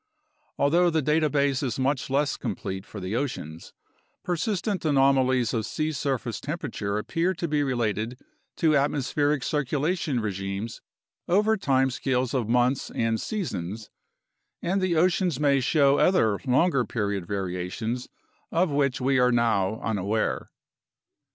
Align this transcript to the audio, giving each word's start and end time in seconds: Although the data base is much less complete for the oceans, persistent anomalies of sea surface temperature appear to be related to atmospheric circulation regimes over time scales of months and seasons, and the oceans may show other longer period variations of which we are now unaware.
Although 0.57 0.89
the 0.89 1.03
data 1.03 1.29
base 1.29 1.61
is 1.61 1.77
much 1.77 2.09
less 2.09 2.35
complete 2.35 2.87
for 2.87 2.99
the 2.99 3.15
oceans, 3.15 3.71
persistent 4.23 4.83
anomalies 4.83 5.53
of 5.53 5.63
sea 5.67 5.91
surface 5.91 6.39
temperature 6.41 6.97
appear 6.97 7.35
to 7.35 7.47
be 7.47 7.61
related 7.61 8.19
to 8.55 8.75
atmospheric 8.75 9.43
circulation 9.43 10.19
regimes 10.19 10.81
over 11.27 11.55
time 11.55 11.91
scales 11.91 12.33
of 12.33 12.49
months 12.49 12.89
and 12.89 13.21
seasons, 13.21 13.91
and 14.59 14.81
the 14.81 14.95
oceans 14.95 15.39
may 15.39 15.59
show 15.59 15.99
other 15.99 16.39
longer 16.47 16.83
period 16.83 17.27
variations 17.27 18.09
of 18.51 18.71
which 18.71 18.99
we 19.01 19.19
are 19.19 19.31
now 19.31 19.79
unaware. 19.81 20.49